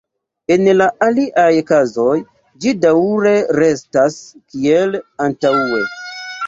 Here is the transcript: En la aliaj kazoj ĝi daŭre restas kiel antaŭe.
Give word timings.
En 0.53 0.69
la 0.77 0.87
aliaj 1.07 1.49
kazoj 1.73 2.15
ĝi 2.65 2.73
daŭre 2.87 3.37
restas 3.61 4.19
kiel 4.35 5.01
antaŭe. 5.29 5.89